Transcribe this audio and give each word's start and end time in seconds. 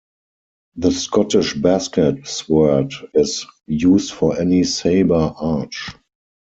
The 0.77 0.89
Scottish 0.89 1.53
basket 1.53 2.25
sword 2.25 2.91
is 3.13 3.45
used 3.67 4.13
for 4.15 4.35
any 4.39 4.63
Saber 4.63 5.13
Arch. 5.39 5.91